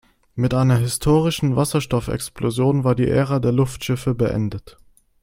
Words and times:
Mit 0.33 0.55
einer 0.55 0.77
historischen 0.77 1.55
Wasserstoffexplosion 1.55 2.83
war 2.83 2.95
die 2.95 3.07
Ära 3.07 3.37
der 3.37 3.51
Luftschiffe 3.51 4.15
beendet. 4.15 4.79